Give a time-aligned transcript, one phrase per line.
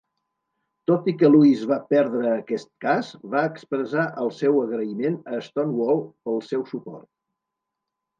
[0.91, 6.01] Tot i que Lewis va perdre aquest cas, va expressar el seu agraïment a Stonewall
[6.29, 7.07] pel seu suport.